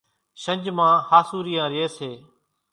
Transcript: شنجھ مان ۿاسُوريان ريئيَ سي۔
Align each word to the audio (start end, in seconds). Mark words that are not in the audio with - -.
شنجھ 0.41 0.67
مان 0.77 0.93
ۿاسُوريان 1.09 1.67
ريئيَ 1.73 1.87
سي۔ 1.97 2.11